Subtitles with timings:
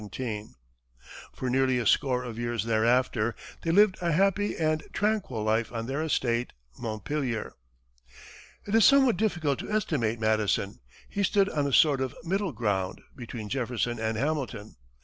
[1.31, 5.85] For nearly a score of years thereafter, they lived a happy and tranquil life on
[5.85, 7.53] their estate, Montpelier.
[8.65, 10.79] It is somewhat difficult to estimate Madison.
[11.07, 14.77] He stood on a sort of middle ground between Jefferson and Hamilton.